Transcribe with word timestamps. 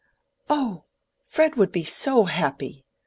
"Oh, 0.49 0.85
Fred 1.27 1.57
would 1.57 1.71
be 1.71 1.83
so 1.83 2.23
happy! 2.23 2.85